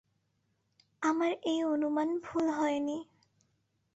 [1.01, 2.97] আমার এ অনুমান ভুল হয়নি।